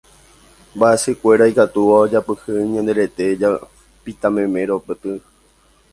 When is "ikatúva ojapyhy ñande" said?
1.51-2.91